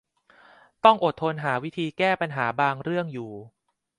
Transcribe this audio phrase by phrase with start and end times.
[0.83, 3.31] ต้องอดทนหาวิธีแก้ปัญหาบางเรื่องอยู่